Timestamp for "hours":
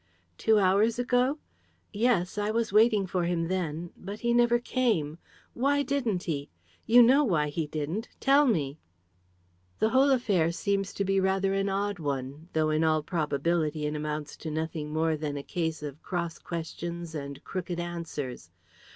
0.57-0.97